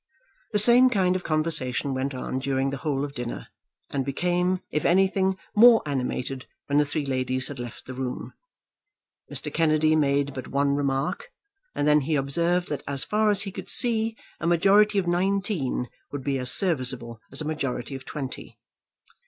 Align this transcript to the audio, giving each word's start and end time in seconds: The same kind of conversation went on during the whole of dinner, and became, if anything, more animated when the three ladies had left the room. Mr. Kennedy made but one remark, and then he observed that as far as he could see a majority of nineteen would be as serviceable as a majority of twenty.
The 0.51 0.57
same 0.57 0.89
kind 0.89 1.15
of 1.15 1.23
conversation 1.23 1.93
went 1.93 2.15
on 2.15 2.39
during 2.39 2.71
the 2.71 2.77
whole 2.77 3.05
of 3.05 3.13
dinner, 3.13 3.49
and 3.91 4.03
became, 4.03 4.61
if 4.71 4.83
anything, 4.83 5.37
more 5.55 5.83
animated 5.85 6.47
when 6.65 6.79
the 6.79 6.85
three 6.87 7.05
ladies 7.05 7.49
had 7.49 7.59
left 7.59 7.85
the 7.85 7.93
room. 7.93 8.33
Mr. 9.31 9.53
Kennedy 9.53 9.95
made 9.95 10.33
but 10.33 10.47
one 10.47 10.73
remark, 10.73 11.31
and 11.75 11.87
then 11.87 12.01
he 12.01 12.15
observed 12.15 12.67
that 12.69 12.81
as 12.87 13.03
far 13.03 13.29
as 13.29 13.43
he 13.43 13.51
could 13.51 13.69
see 13.69 14.17
a 14.39 14.47
majority 14.47 14.97
of 14.97 15.05
nineteen 15.05 15.87
would 16.11 16.23
be 16.23 16.39
as 16.39 16.49
serviceable 16.51 17.21
as 17.31 17.39
a 17.41 17.45
majority 17.45 17.93
of 17.93 18.03
twenty. 18.03 18.57